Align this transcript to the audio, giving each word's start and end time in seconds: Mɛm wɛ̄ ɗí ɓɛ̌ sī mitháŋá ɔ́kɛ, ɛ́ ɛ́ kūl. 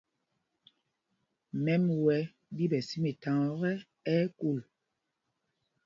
Mɛm 1.63 1.83
wɛ̄ 2.03 2.21
ɗí 2.55 2.65
ɓɛ̌ 2.71 2.81
sī 2.87 2.97
mitháŋá 3.03 3.45
ɔ́kɛ, 3.53 3.71
ɛ́ 4.13 4.19
ɛ́ 4.25 4.31
kūl. 4.39 4.59